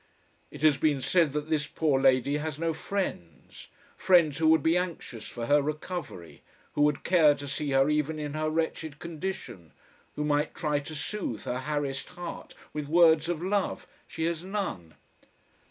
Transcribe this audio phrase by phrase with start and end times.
[0.49, 3.67] It has been said that this poor lady has no friends.
[3.95, 6.41] Friends who would be anxious for her recovery,
[6.73, 9.73] who would care to see her even in her wretched condition,
[10.15, 14.95] who might try to soothe her harassed heart with words of love, she has none.